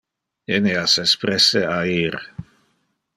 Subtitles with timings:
[0.55, 2.19] Eneas es preste a ir.